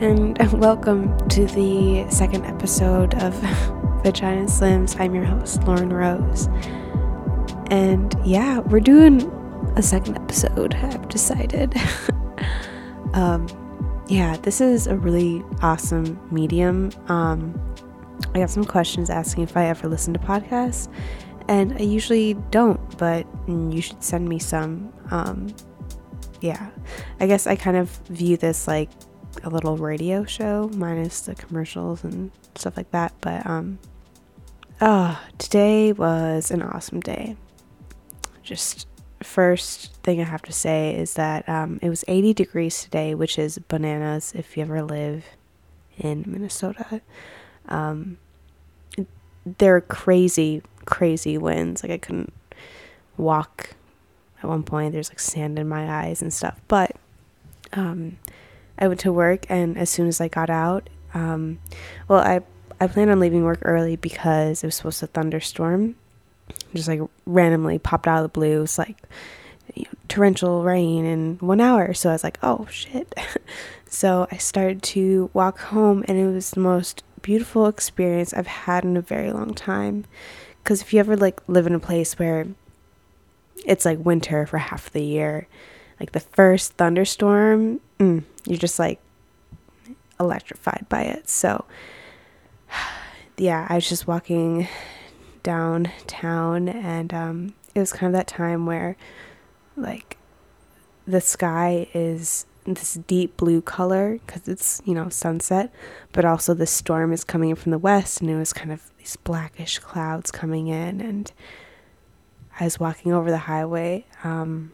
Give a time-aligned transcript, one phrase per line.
[0.00, 3.34] and welcome to the second episode of
[4.02, 4.98] Vagina Slims.
[4.98, 6.46] I'm your host, Lauren Rose.
[7.70, 9.30] And yeah, we're doing
[9.76, 11.74] a second episode, I've decided.
[13.12, 13.46] um,
[14.08, 16.90] yeah, this is a really awesome medium.
[17.08, 17.54] Um,
[18.34, 20.88] I got some questions asking if I ever listen to podcasts,
[21.46, 24.94] and I usually don't, but you should send me some.
[25.10, 25.54] Um,
[26.40, 26.70] yeah,
[27.20, 28.88] I guess I kind of view this like
[29.42, 33.12] a little radio show minus the commercials and stuff like that.
[33.20, 33.78] But um,
[34.80, 37.36] oh, today was an awesome day.
[38.42, 38.86] Just
[39.22, 43.38] first thing I have to say is that um, it was 80 degrees today, which
[43.38, 45.24] is bananas if you ever live
[45.98, 47.02] in Minnesota.
[47.68, 48.18] Um,
[49.58, 51.82] there are crazy, crazy winds.
[51.82, 52.32] Like I couldn't
[53.16, 53.74] walk
[54.42, 54.92] at one point.
[54.92, 56.60] There's like sand in my eyes and stuff.
[56.68, 56.96] But
[57.72, 58.18] um,
[58.80, 61.58] I went to work, and as soon as I got out, um,
[62.08, 62.40] well, I
[62.80, 65.96] I planned on leaving work early because it was supposed to thunderstorm.
[66.74, 68.58] Just like randomly popped out of the blue.
[68.58, 68.96] It was like
[69.74, 71.92] you know, torrential rain in one hour.
[71.94, 73.14] So I was like, oh shit.
[73.86, 78.84] so I started to walk home, and it was the most beautiful experience I've had
[78.84, 80.06] in a very long time.
[80.62, 82.46] Because if you ever like live in a place where
[83.64, 85.46] it's like winter for half the year,
[86.00, 88.98] like the first thunderstorm, mm, you're just like
[90.18, 91.28] electrified by it.
[91.28, 91.66] So,
[93.36, 94.66] yeah, I was just walking
[95.42, 98.96] downtown, and um, it was kind of that time where,
[99.76, 100.16] like,
[101.06, 105.72] the sky is this deep blue color because it's you know sunset
[106.12, 108.90] but also the storm is coming in from the west and it was kind of
[108.98, 111.32] these blackish clouds coming in and
[112.60, 114.70] i was walking over the highway um,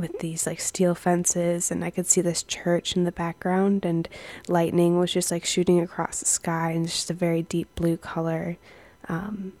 [0.00, 4.08] with these like steel fences and I could see this church in the background and
[4.48, 7.96] lightning was just like shooting across the sky and it's just a very deep blue
[7.96, 8.56] color.
[9.08, 9.52] Um,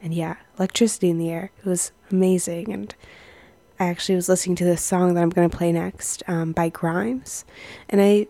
[0.00, 1.50] and yeah, electricity in the air.
[1.58, 2.72] It was amazing.
[2.72, 2.94] And
[3.80, 6.68] I actually was listening to this song that I'm going to play next um, by
[6.68, 7.44] Grimes.
[7.88, 8.26] And I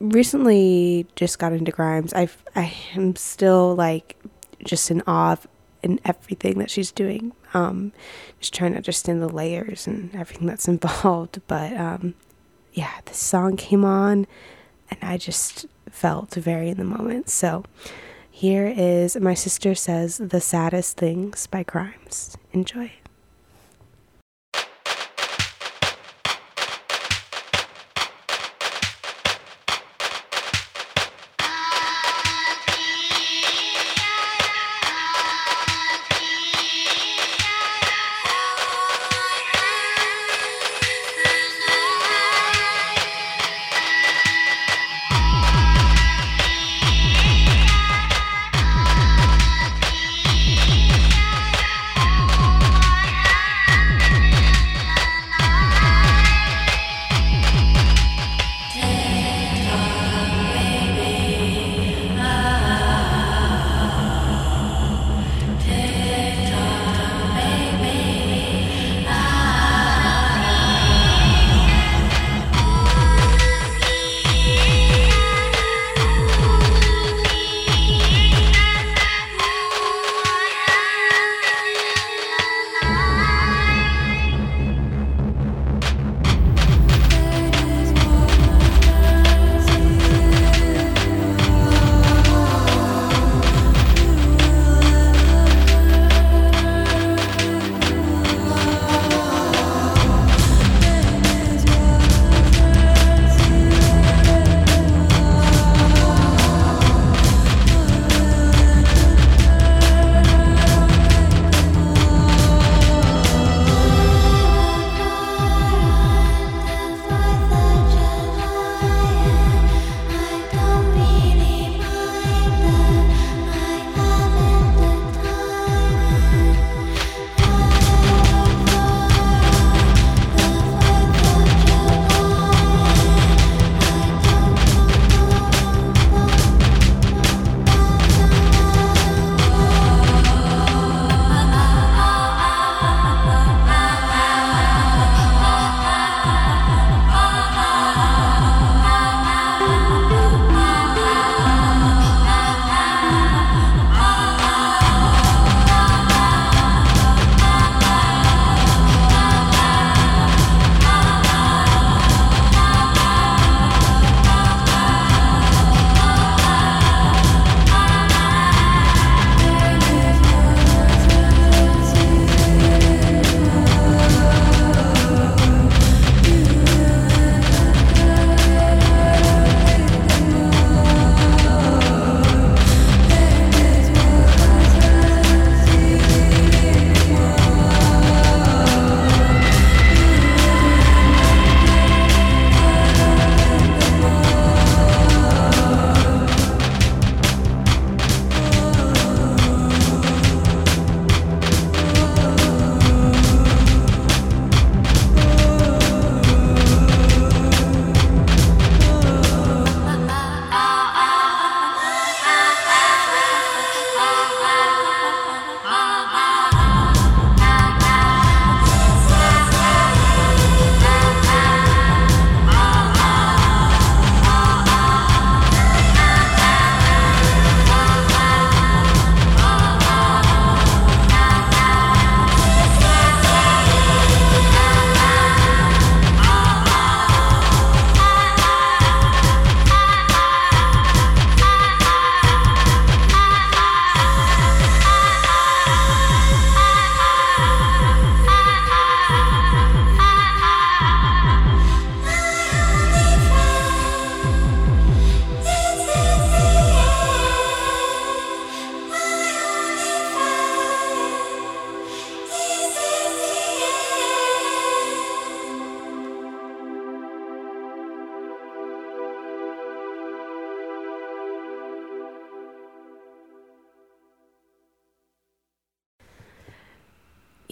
[0.00, 2.12] recently just got into Grimes.
[2.12, 4.16] I've, I am still like
[4.64, 5.46] just in awe of
[5.82, 7.32] in everything that she's doing.
[7.54, 7.92] Um,
[8.40, 11.40] just trying to understand the layers and everything that's involved.
[11.46, 12.14] But um,
[12.72, 14.26] yeah, the song came on,
[14.90, 17.30] and I just felt very in the moment.
[17.30, 17.64] So
[18.30, 22.36] here is My Sister Says the Saddest Things by Grimes.
[22.52, 22.90] Enjoy.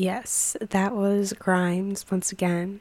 [0.02, 2.80] Yes, that was Grimes once again.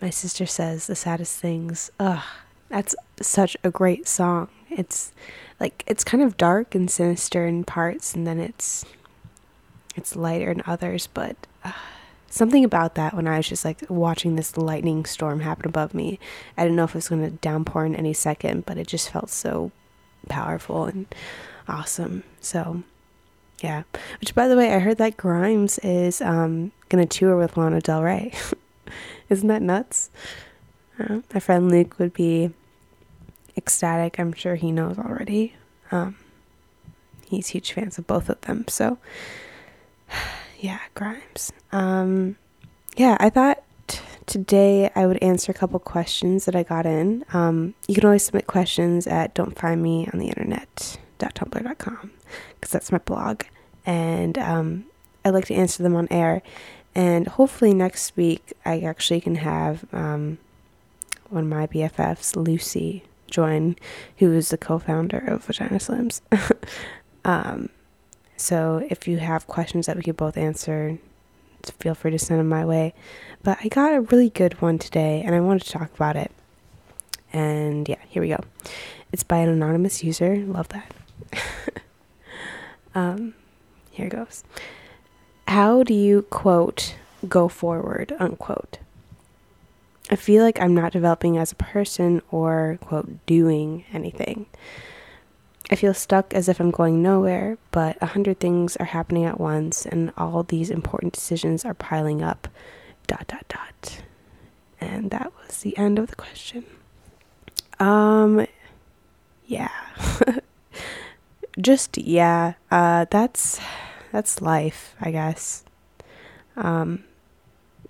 [0.00, 1.92] My sister says the saddest things.
[2.00, 2.24] Ugh,
[2.68, 4.48] that's such a great song.
[4.68, 5.12] It's
[5.60, 8.84] like it's kind of dark and sinister in parts, and then it's
[9.94, 11.06] it's lighter in others.
[11.06, 11.70] But uh,
[12.28, 16.18] something about that when I was just like watching this lightning storm happen above me,
[16.58, 19.10] I didn't know if it was going to downpour in any second, but it just
[19.10, 19.70] felt so
[20.28, 21.06] powerful and
[21.68, 22.24] awesome.
[22.40, 22.82] So
[23.60, 23.84] yeah.
[24.20, 27.80] Which, by the way, I heard that Grimes is um, going to tour with Lana
[27.80, 28.32] Del Rey.
[29.28, 30.10] Isn't that nuts?
[30.98, 32.50] Uh, my friend Luke would be
[33.56, 34.18] ecstatic.
[34.18, 35.54] I'm sure he knows already.
[35.90, 36.16] Um,
[37.26, 38.66] he's huge fans of both of them.
[38.68, 38.98] So,
[40.60, 41.52] yeah, Grimes.
[41.72, 42.36] Um,
[42.96, 47.24] yeah, I thought t- today I would answer a couple questions that I got in.
[47.32, 50.28] Um, you can always submit questions at don't find me on the
[52.54, 53.42] because that's my blog.
[53.84, 54.86] And um,
[55.24, 56.42] I'd like to answer them on air.
[56.94, 60.38] And hopefully next week I actually can have um,
[61.28, 63.76] one of my BFFs, Lucy, join,
[64.18, 66.20] who is the co-founder of Vagina Slims.
[67.24, 67.68] um,
[68.36, 70.98] so if you have questions that we could both answer,
[71.78, 72.94] feel free to send them my way.
[73.42, 76.30] But I got a really good one today, and I wanted to talk about it.
[77.32, 78.40] And yeah, here we go.
[79.12, 80.36] It's by an anonymous user.
[80.36, 80.94] Love that.
[82.96, 83.34] um,
[83.90, 84.42] here goes.
[85.46, 86.96] How do you quote
[87.28, 88.78] go forward unquote?
[90.10, 94.46] I feel like I'm not developing as a person or quote doing anything.
[95.70, 99.38] I feel stuck as if I'm going nowhere, but a hundred things are happening at
[99.40, 102.48] once and all these important decisions are piling up.
[103.06, 104.02] Dot dot dot.
[104.80, 106.64] And that was the end of the question.
[107.78, 108.46] Um
[109.44, 109.70] yeah.
[111.60, 112.54] Just yeah.
[112.70, 113.60] Uh that's
[114.12, 115.64] that's life, I guess.
[116.56, 117.04] Um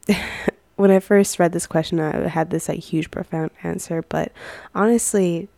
[0.77, 4.03] when I first read this question, I had this like huge, profound answer.
[4.09, 4.33] But
[4.75, 5.49] honestly,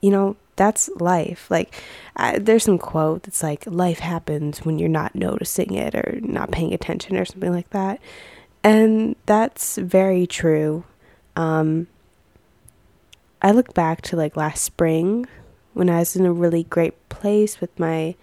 [0.00, 1.50] you know, that's life.
[1.50, 1.74] Like,
[2.16, 6.50] I, there's some quote that's like, life happens when you're not noticing it or not
[6.50, 8.00] paying attention or something like that.
[8.62, 10.84] And that's very true.
[11.36, 11.86] Um,
[13.40, 15.26] I look back to like last spring
[15.78, 18.16] when I was in a really great place with my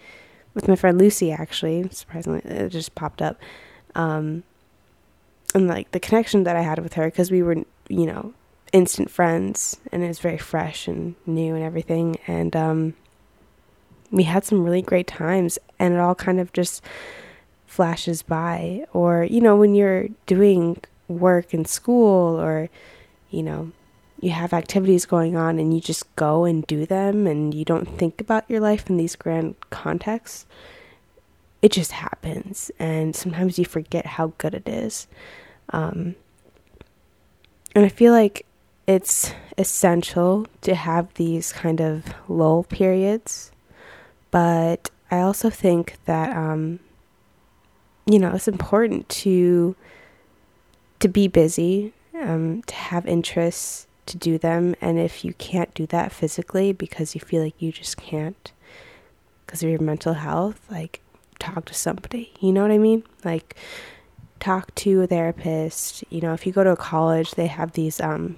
[0.53, 3.39] with my friend Lucy actually surprisingly it just popped up
[3.95, 4.43] um,
[5.55, 7.55] and like the connection that I had with her because we were,
[7.87, 8.33] you know,
[8.73, 12.17] instant friends and it was very fresh and new and everything.
[12.27, 12.93] And um,
[14.11, 16.83] we had some really great times and it all kind of just
[17.65, 18.85] flashes by.
[18.91, 22.69] Or, you know, when you're doing work in school or,
[23.29, 23.71] you know,
[24.21, 27.97] you have activities going on and you just go and do them and you don't
[27.97, 30.45] think about your life in these grand contexts.
[31.61, 35.07] It just happens, and sometimes you forget how good it is.
[35.69, 36.15] Um,
[37.73, 38.45] and I feel like
[38.87, 43.51] it's essential to have these kind of lull periods,
[44.29, 46.79] but I also think that um,
[48.05, 49.75] you know it's important to
[50.99, 55.85] to be busy, um, to have interests, to do them, and if you can't do
[55.87, 58.51] that physically because you feel like you just can't
[59.45, 61.01] because of your mental health, like
[61.39, 62.33] talk to somebody.
[62.39, 63.03] You know what I mean?
[63.23, 63.55] Like
[64.39, 66.03] talk to a therapist.
[66.09, 68.37] You know, if you go to a college, they have these um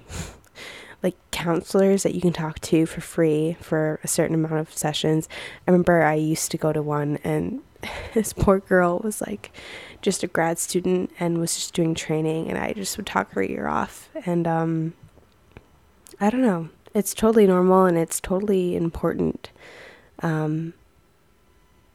[1.02, 5.28] like counselors that you can talk to for free for a certain amount of sessions.
[5.66, 7.60] I remember I used to go to one and
[8.14, 9.52] this poor girl was like
[10.02, 13.42] just a grad student and was just doing training and I just would talk her
[13.42, 14.94] ear off and um
[16.20, 16.68] I don't know.
[16.94, 19.50] It's totally normal and it's totally important.
[20.20, 20.74] Um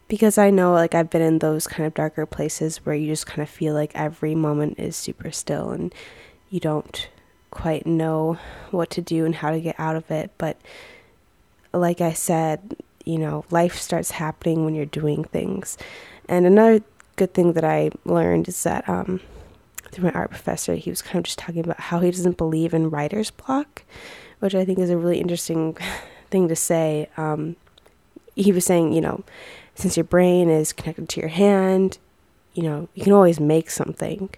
[0.07, 3.25] because I know like I've been in those kind of darker places where you just
[3.25, 5.93] kind of feel like every moment is super still and
[6.49, 7.09] you don't
[7.49, 8.37] quite know
[8.71, 10.31] what to do and how to get out of it.
[10.37, 10.59] But
[11.73, 12.75] like I said,
[13.05, 15.77] you know, life starts happening when you're doing things.
[16.29, 16.83] And another
[17.15, 19.19] good thing that I learned is that um,
[19.93, 22.73] through my art professor, he was kind of just talking about how he doesn't believe
[22.73, 23.83] in writer's block,
[24.39, 25.77] which I think is a really interesting
[26.29, 27.09] thing to say.
[27.17, 27.55] Um,
[28.35, 29.23] he was saying, you know,
[29.75, 31.97] since your brain is connected to your hand,
[32.53, 34.29] you know, you can always make something.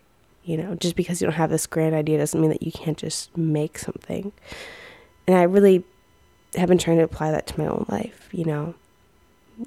[0.43, 2.97] You know, just because you don't have this grand idea doesn't mean that you can't
[2.97, 4.31] just make something.
[5.25, 5.83] And I really
[6.53, 8.75] have been trying to apply that to my own life, you know.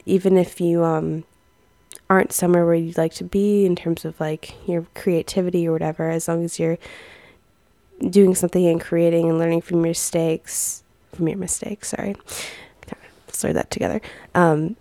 [0.07, 1.25] Even if you um
[2.11, 6.11] aren't somewhere where you'd like to be in terms of like your creativity or whatever,
[6.11, 6.79] as long as you're
[8.11, 10.83] doing something and creating and learning from your mistakes,
[11.15, 14.01] from your mistakes, sorry, kind of slur that together.
[14.35, 14.77] Um,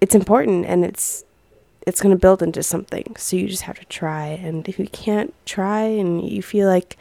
[0.00, 1.24] it's important and it's
[1.86, 3.14] it's going to build into something.
[3.16, 4.26] So you just have to try.
[4.26, 6.96] And if you can't try and you feel like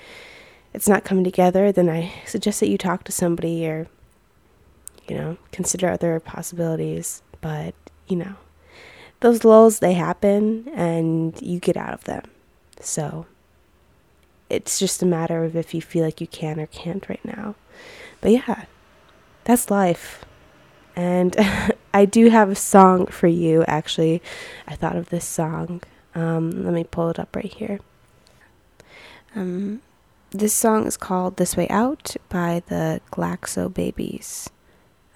[0.74, 3.88] it's not coming together, then I suggest that you talk to somebody or,
[5.08, 7.24] you know, consider other possibilities.
[7.42, 7.74] But,
[8.08, 8.36] you know,
[9.20, 12.24] those lulls, they happen and you get out of them.
[12.80, 13.26] So
[14.50, 17.56] it's just a matter of if you feel like you can or can't right now.
[18.22, 18.66] But yeah,
[19.44, 20.26] that's life.
[20.96, 21.36] And
[21.94, 24.22] I do have a song for you, actually.
[24.68, 25.82] I thought of this song.
[26.14, 27.80] Um, let me pull it up right here.
[29.36, 29.82] Um,
[30.32, 34.50] this song is called This Way Out by the Glaxo Babies.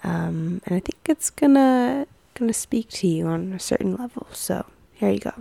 [0.02, 2.06] Um, and I think it's gonna
[2.40, 4.26] gonna speak to you on a certain level.
[4.32, 5.34] So here you go.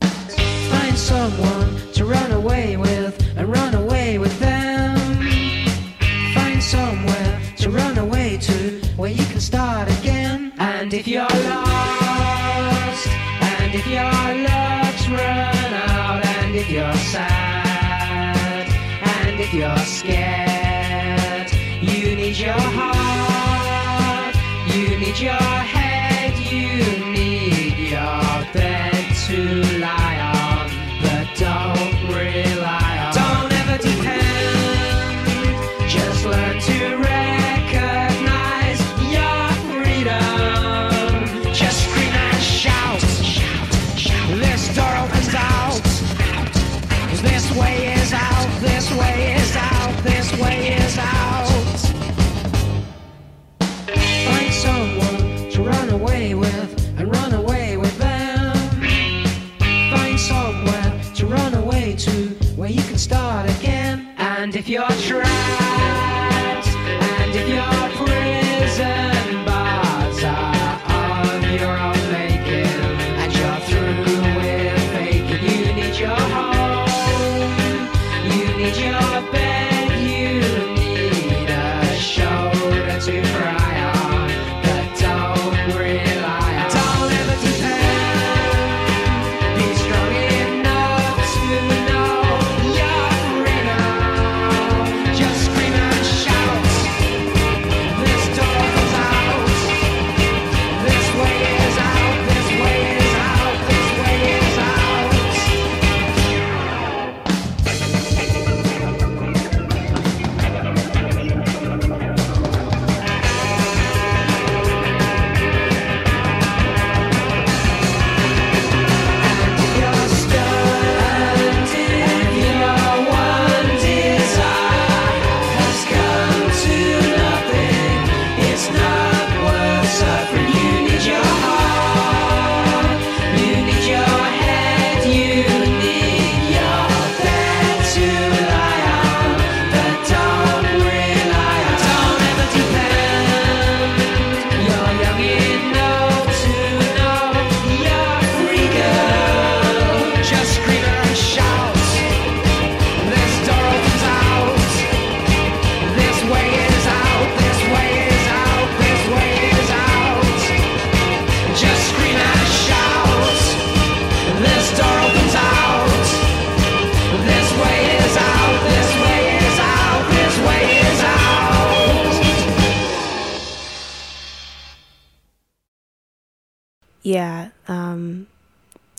[0.00, 4.96] Find someone to run away with and run away with them.
[6.34, 10.52] Find somewhere to run away to where you can start again.
[10.58, 14.04] And if you're lost, and if your
[14.48, 18.66] luck's run out, and if you're sad,
[19.20, 21.52] and if you're scared,
[21.82, 23.03] you need your heart,
[25.20, 25.83] your head,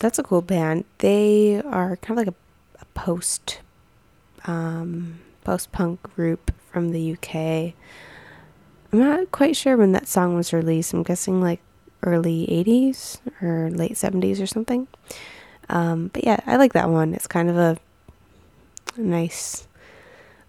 [0.06, 0.84] that's a cool band.
[0.98, 3.58] They are kind of like a, a post,
[4.44, 7.74] um, post punk group from the UK.
[8.92, 10.92] I'm not quite sure when that song was released.
[10.92, 11.60] I'm guessing like
[12.04, 14.86] early 80s or late 70s or something.
[15.68, 17.12] Um, but yeah, I like that one.
[17.12, 17.76] It's kind of a,
[18.96, 19.66] nice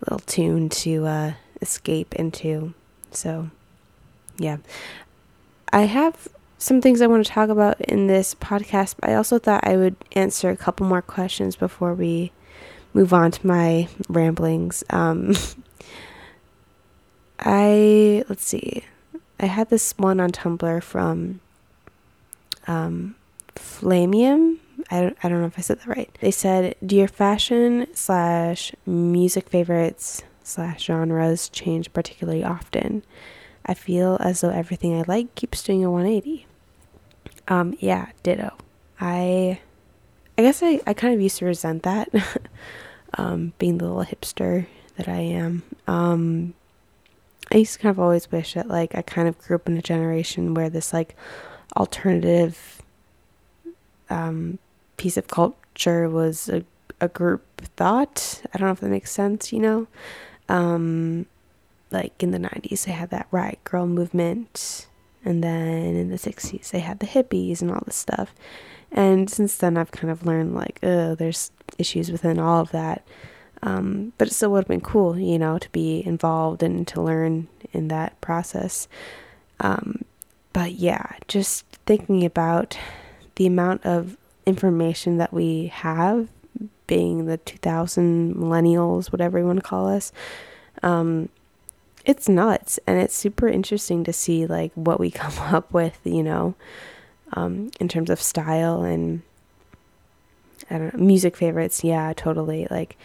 [0.02, 2.76] little tune to uh, escape into.
[3.10, 3.50] So,
[4.38, 4.58] yeah.
[5.74, 9.68] I have some things I want to talk about in this podcast, I also thought
[9.68, 12.32] I would answer a couple more questions before we
[12.94, 14.84] move on to my ramblings.
[14.90, 15.36] Um,
[17.40, 18.84] I, let's see,
[19.40, 21.40] I had this one on Tumblr from
[22.66, 23.16] um,
[23.56, 24.58] Flamium.
[24.90, 26.16] I don't, I don't know if I said that right.
[26.22, 33.04] They said, Do your fashion slash music favorites slash genres change particularly often?
[33.66, 36.47] I feel as though everything I like keeps doing a 180.
[37.48, 38.54] Um, yeah, ditto.
[39.00, 39.60] I
[40.38, 42.10] I guess I, I kind of used to resent that.
[43.18, 45.64] um, being the little hipster that I am.
[45.88, 46.54] Um
[47.52, 49.78] I used to kind of always wish that like I kind of grew up in
[49.78, 51.16] a generation where this like
[51.76, 52.82] alternative
[54.10, 54.60] um,
[54.98, 56.64] piece of culture was a,
[57.00, 57.44] a group
[57.76, 58.42] thought.
[58.54, 59.88] I don't know if that makes sense, you know?
[60.50, 61.26] Um,
[61.92, 64.88] like in the 90s, they had that riot girl movement.
[65.28, 68.34] And then in the 60s, they had the hippies and all this stuff.
[68.94, 73.06] And since then, I've kind of learned like, oh, there's issues within all of that.
[73.62, 77.02] Um, but it still would have been cool, you know, to be involved and to
[77.02, 78.88] learn in that process.
[79.60, 80.06] Um,
[80.54, 82.80] but yeah, just thinking about
[83.36, 86.30] the amount of information that we have,
[86.86, 90.14] being the 2000 millennials, whatever you want to call us,
[90.84, 91.28] um,
[92.08, 92.80] it's nuts.
[92.88, 96.56] And it's super interesting to see like what we come up with, you know,
[97.34, 99.22] um, in terms of style and
[100.72, 101.84] I don't know, music favorites.
[101.84, 102.68] Yeah, totally.
[102.72, 102.98] Like,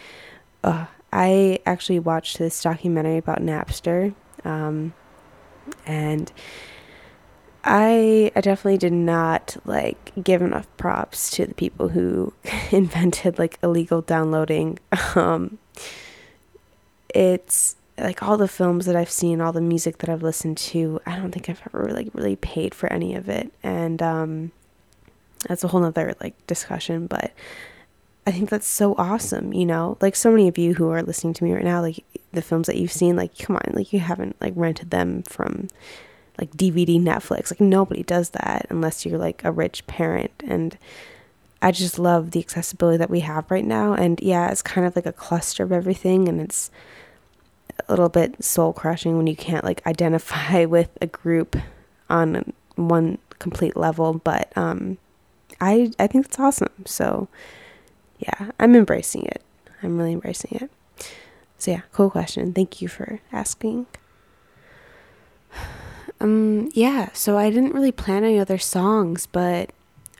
[0.63, 4.93] uh, I actually watched this documentary about Napster, um,
[5.85, 6.31] and
[7.63, 12.33] I, I definitely did not like give enough props to the people who
[12.71, 14.79] invented like illegal downloading.
[15.15, 15.59] Um,
[17.13, 20.99] it's like all the films that I've seen, all the music that I've listened to.
[21.05, 24.51] I don't think I've ever like really paid for any of it, and um,
[25.47, 27.07] that's a whole nother like discussion.
[27.07, 27.33] But
[28.25, 29.97] I think that's so awesome, you know?
[30.01, 32.67] Like so many of you who are listening to me right now, like the films
[32.67, 35.67] that you've seen, like come on, like you haven't like rented them from
[36.39, 37.51] like DVD Netflix.
[37.51, 40.77] Like nobody does that unless you're like a rich parent and
[41.61, 44.95] I just love the accessibility that we have right now and yeah, it's kind of
[44.95, 46.71] like a cluster of everything and it's
[47.87, 51.55] a little bit soul crushing when you can't like identify with a group
[52.09, 54.97] on one complete level, but um
[55.61, 56.85] I I think it's awesome.
[56.85, 57.27] So
[58.19, 59.41] yeah, I'm embracing it.
[59.81, 60.71] I'm really embracing it.
[61.57, 62.53] So yeah, cool question.
[62.53, 63.85] Thank you for asking.
[66.19, 69.71] Um yeah, so I didn't really plan any other songs, but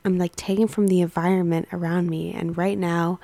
[0.04, 3.20] I'm like taking from the environment around me and right now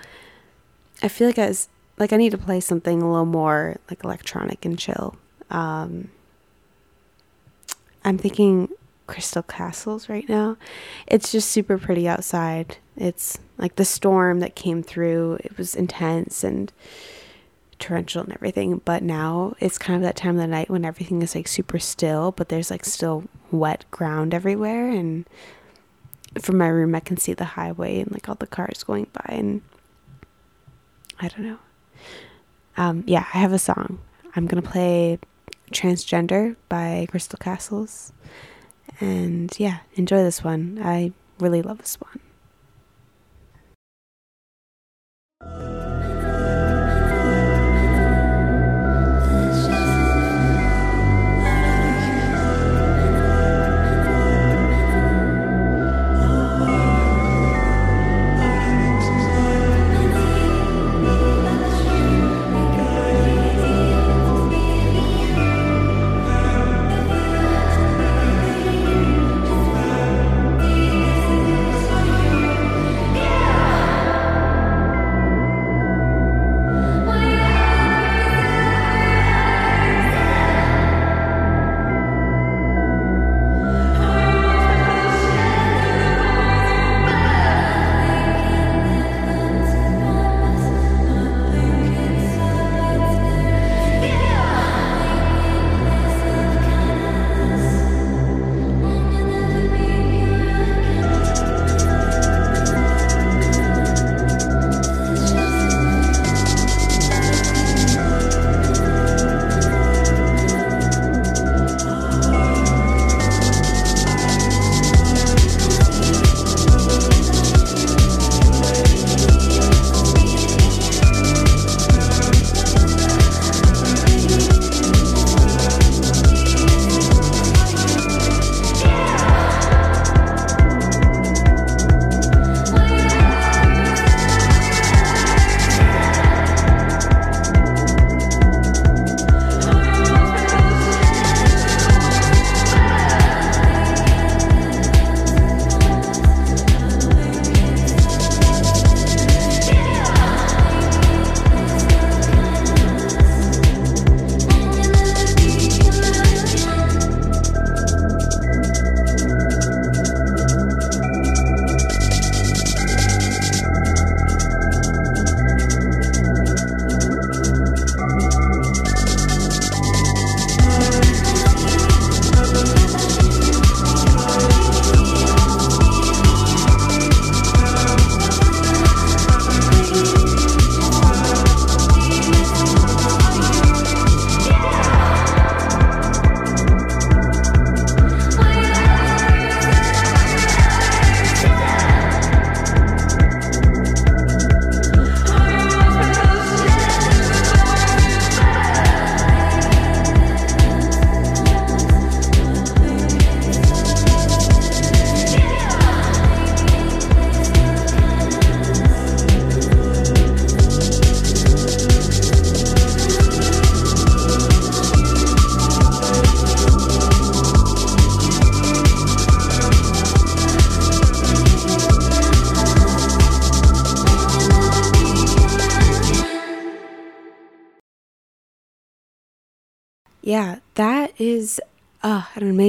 [1.01, 1.67] I feel like I was,
[1.99, 5.17] like I need to play something a little more like electronic and chill.
[5.49, 6.09] Um
[8.03, 8.69] I'm thinking
[9.07, 10.55] Crystal Castles right now.
[11.07, 12.77] It's just super pretty outside.
[12.95, 16.71] It's like the storm that came through, it was intense and
[17.79, 21.21] torrential and everything, but now it's kind of that time of the night when everything
[21.21, 25.25] is like super still, but there's like still wet ground everywhere and
[26.39, 29.33] from my room I can see the highway and like all the cars going by
[29.35, 29.61] and
[31.19, 31.57] I don't know.
[32.79, 33.99] Um yeah, I have a song.
[34.35, 35.19] I'm going to play
[35.71, 38.13] Transgender by Crystal Castles.
[39.01, 40.79] And yeah, enjoy this one.
[40.81, 42.21] I really love this one.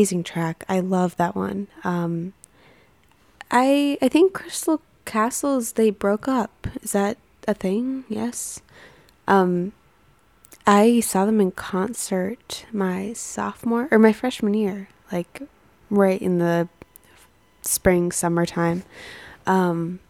[0.01, 0.65] Amazing track.
[0.67, 1.69] I love that one.
[1.85, 2.33] Um,
[3.51, 6.67] I I think Crystal Castles they broke up.
[6.83, 8.05] Is that a thing?
[8.09, 8.63] Yes.
[9.29, 9.73] Um,
[10.67, 15.43] I saw them in concert my sophomore or my freshman year, like
[15.91, 16.67] right in the
[17.61, 18.85] spring summertime.
[19.47, 20.01] Um,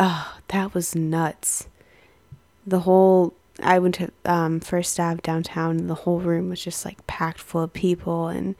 [0.00, 1.68] oh, that was nuts.
[2.66, 6.86] The whole I went to um, First Ave downtown, and the whole room was just
[6.86, 8.54] like packed full of people, and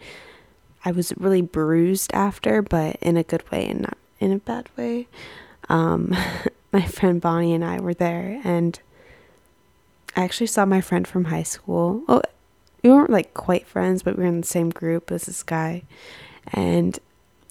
[0.85, 4.69] I was really bruised after, but in a good way and not in a bad
[4.77, 5.09] way.
[5.69, 6.15] Um,
[6.73, 8.79] my friend Bonnie and I were there, and
[10.17, 12.03] I actually saw my friend from high school.
[12.09, 12.23] Oh,
[12.83, 15.83] we weren't like quite friends, but we were in the same group as this guy,
[16.53, 16.99] and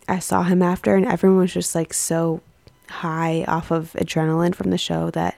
[0.08, 2.41] I saw him after, and everyone was just like so
[2.89, 5.36] high off of adrenaline from the show that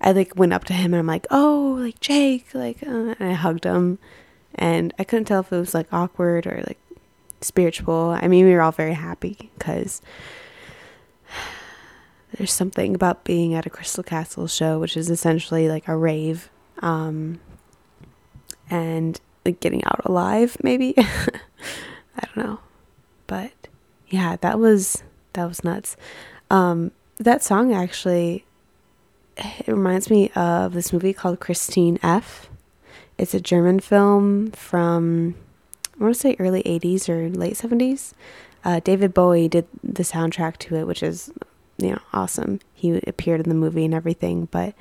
[0.00, 3.30] I like went up to him and I'm like, "Oh, like Jake," like, uh, and
[3.30, 3.98] I hugged him,
[4.54, 6.78] and I couldn't tell if it was like awkward or like
[7.44, 8.16] spiritual.
[8.20, 10.00] I mean, we were all very happy because
[12.36, 16.50] there's something about being at a Crystal Castle show, which is essentially like a rave,
[16.80, 17.40] um,
[18.70, 20.94] and like getting out alive, maybe.
[20.98, 22.60] I don't know,
[23.26, 23.52] but
[24.08, 25.02] yeah, that was
[25.34, 25.96] that was nuts.
[26.50, 28.44] Um, that song actually
[29.36, 32.48] it reminds me of this movie called Christiane F.
[33.18, 35.34] It's a German film from
[35.98, 38.12] I want to say early 80s or late 70s.
[38.64, 41.32] Uh, David Bowie did the soundtrack to it, which is
[41.78, 42.60] you know awesome.
[42.72, 44.74] He appeared in the movie and everything, but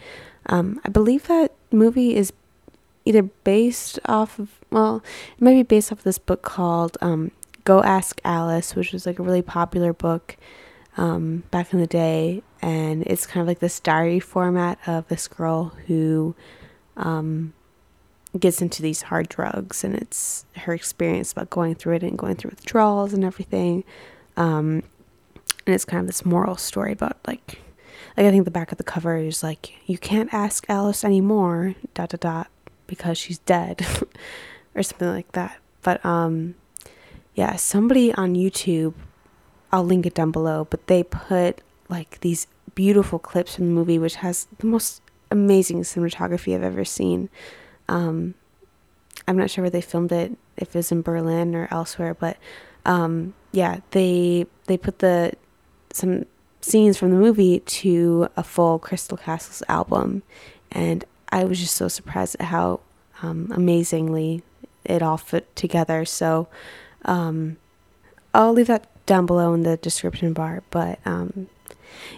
[0.47, 2.31] um, I believe that movie is
[3.05, 5.03] either based off of well,
[5.37, 7.31] it might be based off of this book called um,
[7.63, 10.37] Go Ask Alice, which was like a really popular book
[10.97, 15.27] um, back in the day, and it's kind of like this diary format of this
[15.27, 16.35] girl who
[16.95, 17.53] um,
[18.39, 22.35] gets into these hard drugs, and it's her experience about going through it and going
[22.35, 23.83] through withdrawals and everything.
[24.37, 24.83] Um,
[25.65, 27.61] and it's kind of this moral story about like,
[28.17, 31.75] like I think the back of the cover is like, you can't ask Alice anymore,
[31.93, 32.47] dot dot dot,
[32.87, 33.85] because she's dead,
[34.75, 35.57] or something like that.
[35.81, 36.55] But um,
[37.35, 38.93] yeah, somebody on YouTube
[39.73, 43.97] I'll link it down below, but they put like these beautiful clips from the movie,
[43.97, 47.29] which has the most amazing cinematography I've ever seen.
[47.87, 48.35] Um,
[49.27, 52.37] I'm not sure where they filmed it, if it was in Berlin or elsewhere, but
[52.85, 55.33] um, yeah, they they put the
[55.91, 56.25] some
[56.61, 60.23] scenes from the movie to a full Crystal Castles album,
[60.71, 62.81] and I was just so surprised at how
[63.21, 64.43] um, amazingly
[64.83, 66.05] it all fit together.
[66.05, 66.47] So
[67.05, 67.57] um,
[68.33, 70.63] I'll leave that down below in the description bar.
[70.69, 71.47] But um,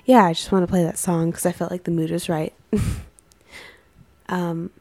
[0.06, 2.30] yeah, I just want to play that song because I felt like the mood was
[2.30, 2.54] right.
[4.30, 4.72] um,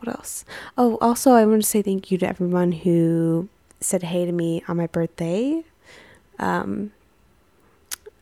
[0.00, 0.44] what else?
[0.76, 3.48] Oh, also, I want to say thank you to everyone who
[3.80, 5.64] said hey to me on my birthday.
[6.38, 6.92] Um,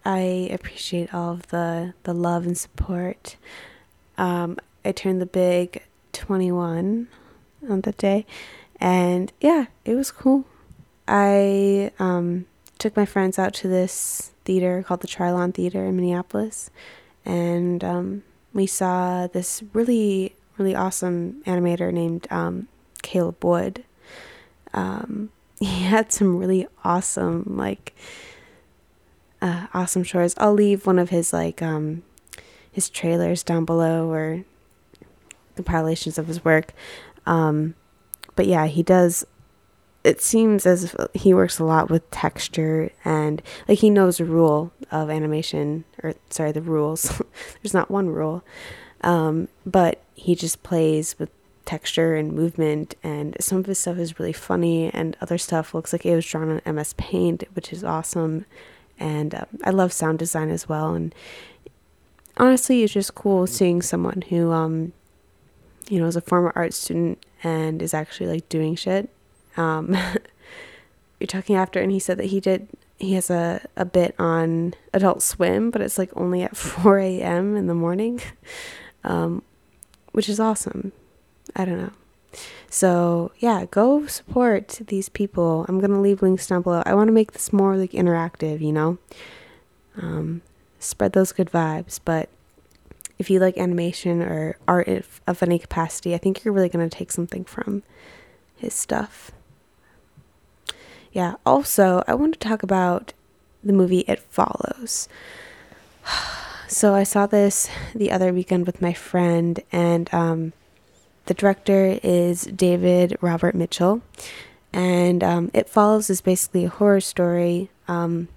[0.05, 3.37] I appreciate all of the, the love and support.
[4.17, 7.09] Um, I turned the big 21
[7.69, 8.27] on that day,
[8.81, 10.45] and yeah, it was cool.
[11.07, 12.47] I um,
[12.79, 16.71] took my friends out to this theater called the Trylon Theater in Minneapolis,
[17.25, 22.69] and um, we saw this really, really awesome animator named um,
[23.03, 23.85] Caleb Wood.
[24.75, 27.95] Um, he had some really awesome, like,
[29.41, 30.35] uh, awesome shorts.
[30.39, 32.03] I'll leave one of his like um,
[32.71, 34.45] his trailers down below or
[35.57, 36.73] compilations of his work.
[37.27, 37.75] Um,
[38.35, 39.25] but yeah, he does
[40.05, 44.25] it seems as if he works a lot with texture and like he knows the
[44.25, 47.21] rule of animation or sorry the rules
[47.63, 48.43] there's not one rule
[49.03, 51.31] um, but he just plays with
[51.65, 55.93] texture and movement and some of his stuff is really funny and other stuff looks
[55.93, 58.47] like it was drawn on ms paint which is awesome
[58.99, 61.15] and uh, i love sound design as well and
[62.39, 64.95] honestly it's just cool seeing someone who um,
[65.91, 69.11] you know is a former art student and is actually like doing shit
[69.59, 69.95] um,
[71.21, 72.69] you're talking after, and he said that he did.
[72.99, 77.57] He has a, a bit on Adult Swim, but it's like only at 4 a.m.
[77.57, 78.21] in the morning,
[79.05, 79.43] um,
[80.13, 80.93] which is awesome.
[81.57, 81.93] I don't know.
[82.71, 85.65] So yeah, go support these people.
[85.69, 86.83] I'm gonna leave links down below.
[86.85, 88.99] I want to make this more like interactive, you know.
[89.97, 90.43] Um,
[90.79, 91.99] spread those good vibes.
[92.05, 92.29] But
[93.19, 94.89] if you like animation or art
[95.27, 97.83] of any capacity, I think you're really gonna take something from
[98.57, 99.31] his stuff.
[101.13, 103.13] Yeah, also, I want to talk about
[103.65, 105.09] the movie It Follows.
[106.71, 110.53] So I saw this the other weekend with my friend, and um,
[111.25, 114.03] the director is David Robert Mitchell,
[114.71, 118.29] and um, it follows is basically a horror story um,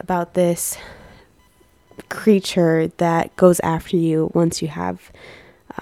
[0.00, 0.76] about this
[2.08, 5.12] creature that goes after you once you have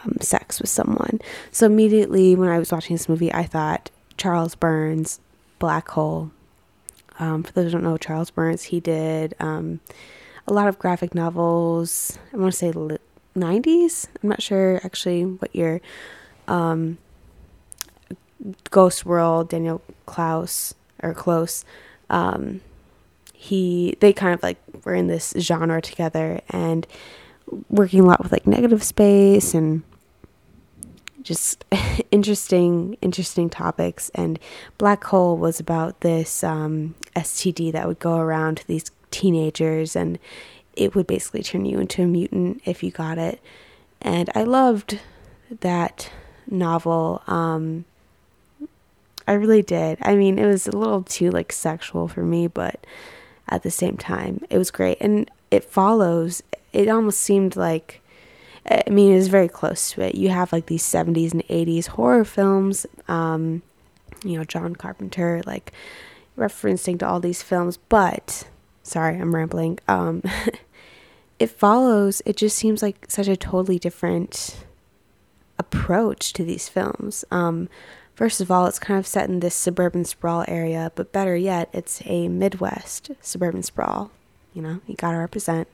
[0.04, 1.20] um, sex with someone.
[1.52, 5.20] So immediately when I was watching this movie, I thought Charles Burns,
[5.58, 6.32] Black Hole.
[7.18, 9.80] Um, for those who don't know, Charles Burns, he did um,
[10.46, 12.18] a lot of graphic novels.
[12.32, 12.72] I want to say
[13.36, 14.08] 90s.
[14.22, 15.80] I'm not sure actually what year.
[16.48, 16.98] Um,
[18.70, 21.64] Ghost World, Daniel Klaus or Close.
[22.10, 22.60] Um,
[23.32, 26.86] he they kind of like were in this genre together and
[27.68, 29.82] working a lot with like negative space and
[31.22, 31.64] just
[32.10, 34.38] interesting interesting topics and
[34.78, 40.18] black hole was about this um, std that would go around to these teenagers and
[40.74, 43.40] it would basically turn you into a mutant if you got it
[44.02, 45.00] and i loved
[45.60, 46.10] that
[46.48, 47.84] novel um,
[49.26, 52.84] i really did i mean it was a little too like sexual for me but
[53.48, 54.40] at the same time.
[54.50, 54.98] It was great.
[55.00, 58.00] And it follows, it almost seemed like,
[58.68, 60.16] I mean, it was very close to it.
[60.16, 63.62] You have like these 70s and 80s horror films, um,
[64.24, 65.72] you know, John Carpenter, like
[66.36, 68.48] referencing to all these films, but
[68.86, 69.78] sorry, I'm rambling.
[69.88, 70.22] Um,
[71.38, 74.64] it follows, it just seems like such a totally different
[75.58, 77.24] approach to these films.
[77.30, 77.68] Um,
[78.16, 81.68] First of all, it's kind of set in this suburban sprawl area, but better yet,
[81.74, 84.10] it's a Midwest suburban sprawl.
[84.54, 85.68] You know, you gotta represent.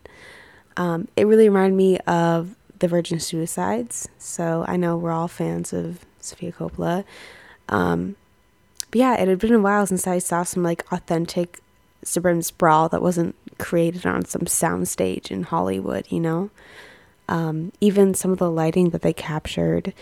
[0.76, 5.72] Um, it really reminded me of the Virgin Suicides, so I know we're all fans
[5.72, 7.04] of Sofia Coppola.
[7.68, 8.16] Um,
[8.90, 11.60] but yeah, it had been a while since I saw some like authentic
[12.04, 16.50] suburban sprawl that wasn't created on some soundstage in Hollywood, you know?
[17.28, 19.94] Um, even some of the lighting that they captured,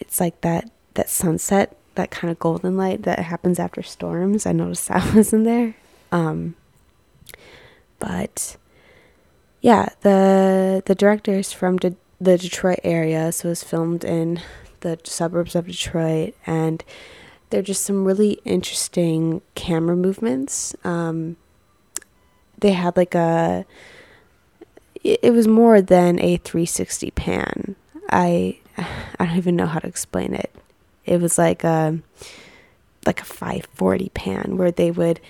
[0.00, 4.46] it's like that that sunset, that kind of golden light that happens after storms.
[4.46, 5.74] I noticed that was in there.
[6.12, 6.54] Um,
[7.98, 8.56] but
[9.60, 14.40] yeah, the the director is from De- the Detroit area, so it was filmed in
[14.80, 16.84] the suburbs of Detroit, and
[17.50, 20.74] there are just some really interesting camera movements.
[20.84, 21.36] Um,
[22.58, 23.64] they had like a
[25.02, 27.76] it was more than a 360 pan.
[28.10, 30.54] I I don't even know how to explain it
[31.04, 31.98] it was like a
[33.06, 35.20] like a 540 pan where they would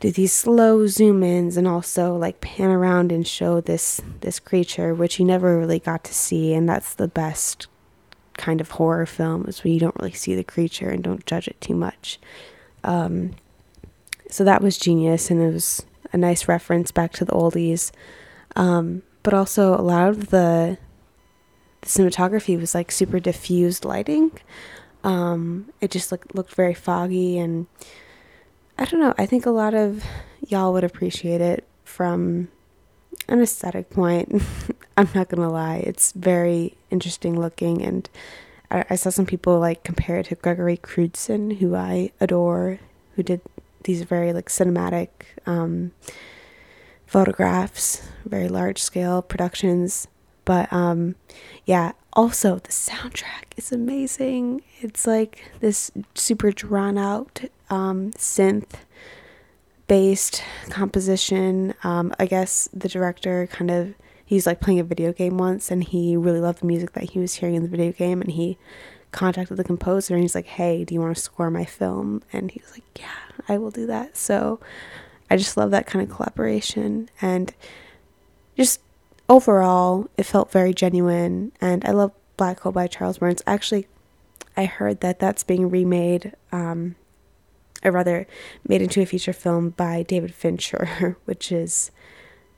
[0.00, 4.94] do these slow zoom ins and also like pan around and show this this creature
[4.94, 7.66] which you never really got to see and that's the best
[8.36, 11.48] kind of horror film is where you don't really see the creature and don't judge
[11.48, 12.18] it too much
[12.82, 13.34] um,
[14.30, 17.90] so that was genius and it was a nice reference back to the oldies
[18.56, 20.78] um, but also a lot of the
[21.80, 24.30] the cinematography was like super diffused lighting
[25.04, 27.66] um, it just looked looked very foggy, and
[28.78, 29.14] I don't know.
[29.18, 30.02] I think a lot of
[30.48, 32.48] y'all would appreciate it from
[33.28, 34.42] an aesthetic point.
[34.96, 38.08] I'm not gonna lie; it's very interesting looking, and
[38.70, 42.78] I, I saw some people like compare it to Gregory Crewdson, who I adore,
[43.16, 43.40] who did
[43.84, 45.08] these very like cinematic
[45.46, 45.92] um,
[47.06, 50.08] photographs, very large scale productions.
[50.44, 51.14] But um,
[51.64, 54.62] yeah, also the soundtrack is amazing.
[54.80, 58.74] It's like this super drawn out um, synth
[59.86, 61.74] based composition.
[61.84, 63.94] Um, I guess the director kind of
[64.24, 67.18] he's like playing a video game once and he really loved the music that he
[67.18, 68.56] was hearing in the video game and he
[69.12, 72.50] contacted the composer and he's like, "Hey, do you want to score my film?" And
[72.50, 74.60] he was like, "Yeah, I will do that." So
[75.30, 77.54] I just love that kind of collaboration and
[78.56, 78.80] just
[79.28, 83.42] overall, it felt very genuine, and I love Black Hole by Charles Burns.
[83.46, 83.86] Actually,
[84.56, 86.96] I heard that that's being remade, um,
[87.84, 88.26] or rather,
[88.66, 91.90] made into a feature film by David Fincher, which is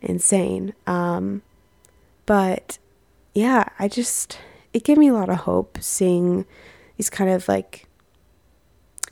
[0.00, 0.74] insane.
[0.86, 1.42] Um,
[2.26, 2.78] but
[3.34, 4.38] yeah, I just
[4.72, 6.44] it gave me a lot of hope seeing
[6.96, 7.86] these kind of like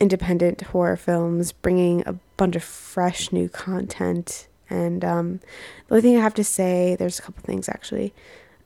[0.00, 5.40] independent horror films bringing a bunch of fresh new content and um,
[5.87, 8.12] the only thing I have to say, there's a couple things actually.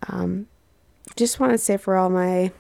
[0.09, 0.47] Um,
[1.17, 2.53] just want to say for all my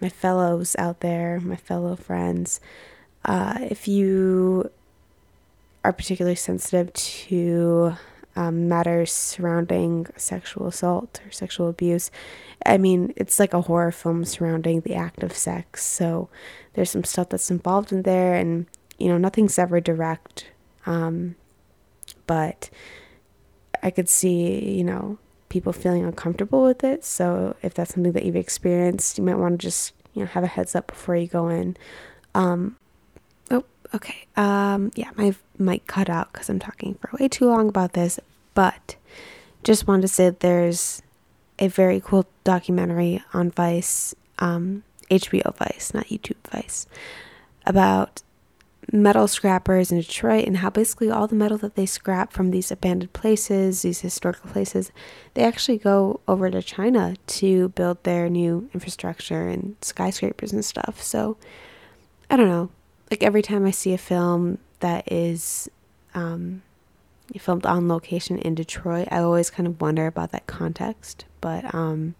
[0.00, 2.60] my fellows out there, my fellow friends,
[3.24, 4.70] uh, if you
[5.84, 7.94] are particularly sensitive to
[8.36, 12.10] um, matters surrounding sexual assault or sexual abuse,
[12.64, 15.84] I mean, it's like a horror film surrounding the act of sex.
[15.84, 16.28] So
[16.74, 18.66] there's some stuff that's involved in there, and
[18.98, 20.46] you know, nothing's ever direct.
[20.86, 21.36] Um,
[22.26, 22.70] but
[23.82, 27.04] I could see, you know, people feeling uncomfortable with it.
[27.04, 30.44] So if that's something that you've experienced, you might want to just you know have
[30.44, 31.76] a heads up before you go in.
[32.34, 32.76] Um,
[33.94, 34.26] okay.
[34.36, 38.18] Um, yeah, my mic cut out because I'm talking for way too long about this,
[38.54, 38.96] but
[39.64, 41.02] just wanted to say there's
[41.58, 46.86] a very cool documentary on Vice, um, HBO Vice, not YouTube Vice,
[47.66, 48.22] about
[48.92, 52.70] metal scrappers in Detroit and how basically all the metal that they scrap from these
[52.70, 54.90] abandoned places, these historical places,
[55.34, 61.02] they actually go over to China to build their new infrastructure and skyscrapers and stuff.
[61.02, 61.36] So
[62.28, 62.70] I don't know.
[63.10, 65.68] Like every time I see a film that is
[66.14, 66.62] um,
[67.38, 71.24] filmed on location in Detroit, I always kind of wonder about that context.
[71.40, 72.14] But um,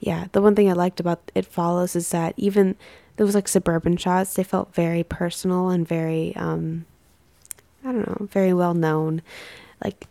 [0.00, 2.76] yeah, the one thing I liked about It Follows is that even
[3.16, 4.34] those like suburban shots.
[4.34, 6.86] They felt very personal and very um
[7.84, 9.22] I don't know, very well known.
[9.82, 10.06] Like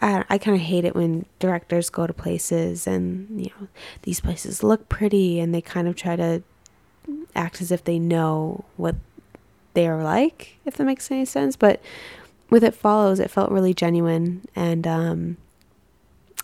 [0.00, 3.68] I I kind of hate it when directors go to places and you know
[4.02, 6.42] these places look pretty and they kind of try to
[7.34, 8.96] act as if they know what
[9.74, 11.56] they are like, if that makes any sense.
[11.56, 11.80] But
[12.50, 15.36] with it follows, it felt really genuine and um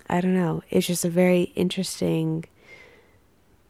[0.09, 0.63] I don't know.
[0.71, 2.45] It's just a very interesting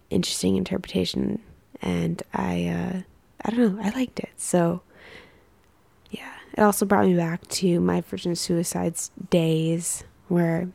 [0.09, 1.41] interesting interpretation
[1.83, 3.01] and I uh,
[3.45, 4.31] I don't know, I liked it.
[4.37, 4.83] So
[6.11, 10.69] yeah, it also brought me back to my Virgin Suicides days where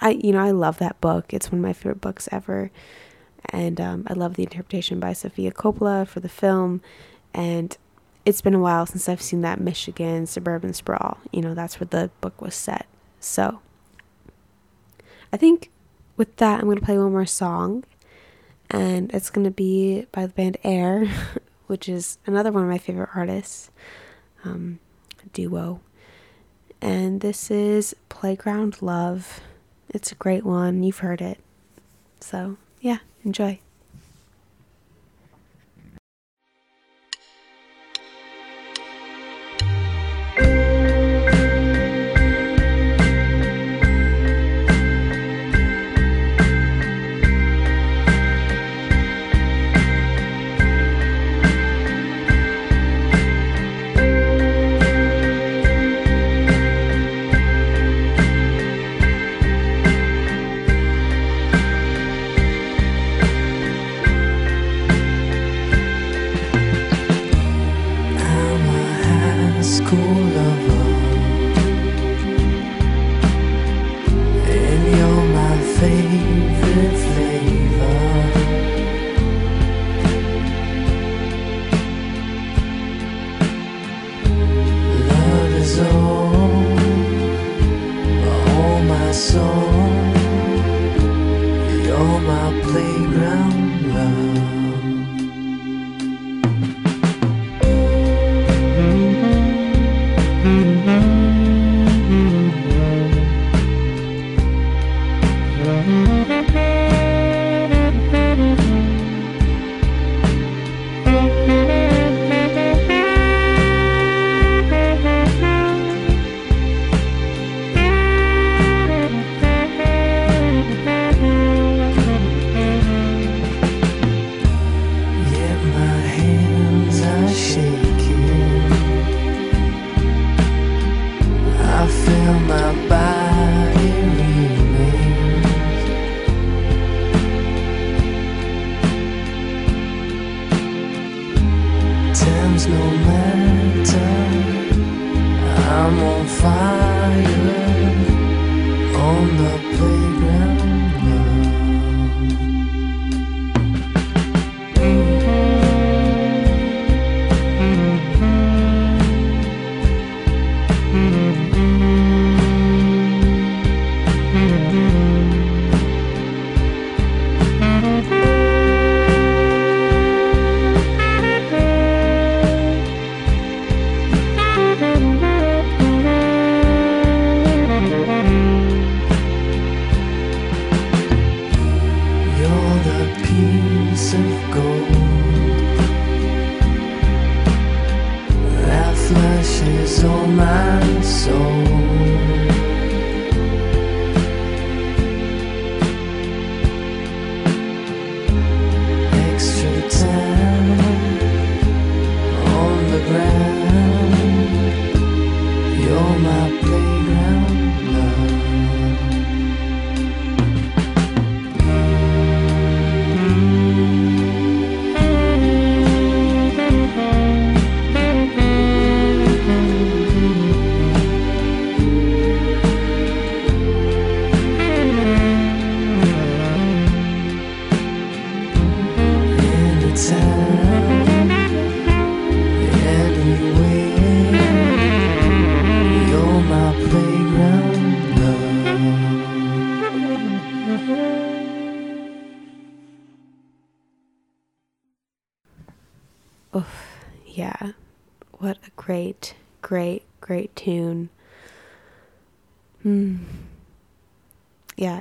[0.00, 1.32] I you know I love that book.
[1.32, 2.70] It's one of my favorite books ever,
[3.46, 6.80] and um, I love the interpretation by Sofia Coppola for the film,
[7.32, 7.76] and
[8.24, 11.18] it's been a while since I've seen that Michigan suburban sprawl.
[11.32, 12.86] You know that's where the book was set.
[13.20, 13.60] So
[15.32, 15.70] I think
[16.16, 17.84] with that I'm gonna play one more song
[18.70, 21.06] and it's going to be by the band Air,
[21.66, 23.70] which is another one of my favorite artists,
[24.44, 24.78] um,
[25.32, 25.80] duo.
[26.80, 29.40] And this is Playground Love.
[29.88, 30.82] It's a great one.
[30.82, 31.38] You've heard it.
[32.20, 33.60] So, yeah, enjoy.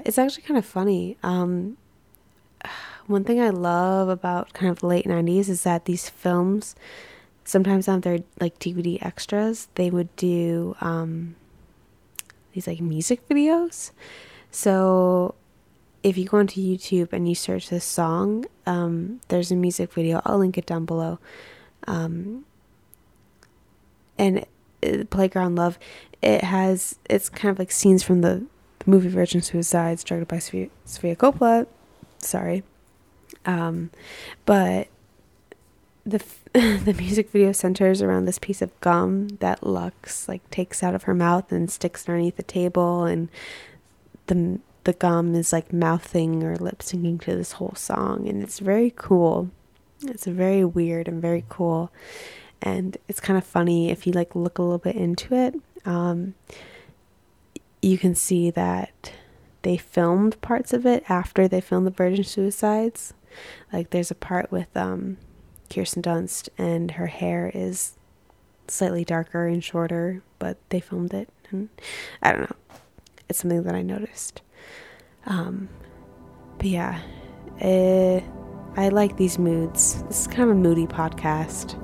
[0.05, 1.17] It's actually kind of funny.
[1.23, 1.77] Um,
[3.07, 6.75] one thing I love about kind of the late 90s is that these films,
[7.43, 11.35] sometimes on their like DVD extras, they would do um,
[12.53, 13.91] these like music videos.
[14.51, 15.35] So
[16.03, 20.21] if you go onto YouTube and you search this song, um, there's a music video.
[20.25, 21.19] I'll link it down below.
[21.87, 22.45] Um,
[24.17, 24.45] and
[24.83, 25.77] uh, Playground Love,
[26.21, 28.45] it has it's kind of like scenes from the
[28.87, 31.67] movie Virgin Suicides, directed by Sofia, Coppola.
[32.19, 32.63] Sorry,
[33.45, 33.91] um,
[34.45, 34.87] but
[36.05, 36.23] the
[36.53, 41.03] the music video centers around this piece of gum that Lux like takes out of
[41.03, 43.29] her mouth and sticks underneath the table, and
[44.27, 48.59] the the gum is like mouthing or lip syncing to this whole song, and it's
[48.59, 49.51] very cool.
[50.03, 51.91] It's very weird and very cool,
[52.61, 55.55] and it's kind of funny if you like look a little bit into it.
[55.85, 56.35] Um,
[57.81, 59.11] you can see that
[59.61, 63.13] they filmed parts of it after they filmed the Virgin Suicides.
[63.71, 65.17] Like there's a part with um,
[65.69, 67.97] Kirsten Dunst and her hair is
[68.67, 71.29] slightly darker and shorter, but they filmed it.
[71.51, 71.69] And
[72.21, 72.55] I don't know.
[73.29, 74.41] It's something that I noticed.
[75.25, 75.69] Um,
[76.57, 77.01] but yeah,
[77.59, 78.21] eh,
[78.75, 80.03] I like these moods.
[80.03, 81.75] This is kind of a moody podcast.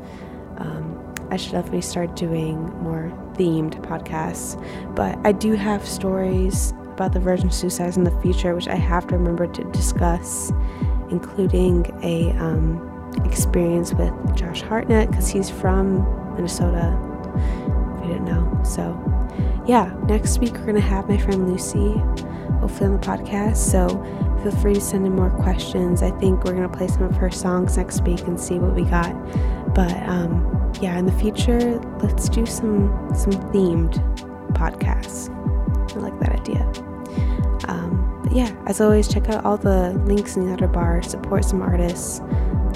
[0.59, 4.55] Um, I should definitely start doing more themed podcasts.
[4.95, 9.07] But I do have stories about the Virgin Suicides in the future, which I have
[9.07, 10.51] to remember to discuss,
[11.09, 16.03] including a um, experience with Josh Hartnett because he's from
[16.35, 16.95] Minnesota.
[17.97, 18.93] If you didn't know, so
[19.65, 19.91] yeah.
[20.07, 21.93] Next week we're gonna have my friend Lucy,
[22.59, 23.57] hopefully on the podcast.
[23.57, 23.87] So
[24.43, 26.03] feel free to send in more questions.
[26.03, 28.83] I think we're gonna play some of her songs next week and see what we
[28.83, 29.13] got.
[29.73, 33.93] But um, yeah, in the future, let's do some some themed
[34.51, 35.29] podcasts.
[35.95, 36.59] I like that idea.
[37.69, 41.01] Um, but yeah, as always, check out all the links in the other bar.
[41.01, 42.19] Support some artists.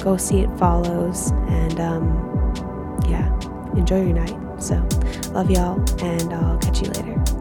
[0.01, 3.27] Go see it follows, and um, yeah,
[3.75, 4.63] enjoy your night.
[4.63, 4.75] So,
[5.33, 7.36] love y'all, and I'll catch you later.